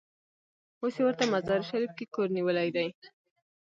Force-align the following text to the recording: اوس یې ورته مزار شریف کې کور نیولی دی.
اوس 0.81 0.95
یې 0.97 1.03
ورته 1.05 1.23
مزار 1.33 1.61
شریف 1.69 1.91
کې 1.97 2.05
کور 2.13 2.27
نیولی 2.37 2.69
دی. 2.75 2.87